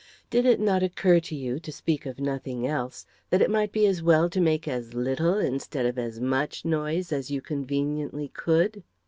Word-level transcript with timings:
Did 0.31 0.47
it 0.47 0.59
not 0.59 0.81
occur 0.81 1.19
to 1.19 1.35
you, 1.35 1.59
to 1.59 1.71
speak 1.71 2.07
of 2.07 2.19
nothing 2.19 2.65
else, 2.65 3.05
that 3.29 3.39
it 3.39 3.51
might 3.51 3.71
be 3.71 3.85
as 3.85 4.01
well 4.01 4.31
to 4.31 4.41
make 4.41 4.67
as 4.67 4.95
little, 4.95 5.37
instead 5.37 5.85
of 5.85 5.99
as 5.99 6.19
much, 6.19 6.65
noise 6.65 7.11
as 7.11 7.29
you 7.29 7.39
conveniently 7.39 8.29
could?" 8.29 8.81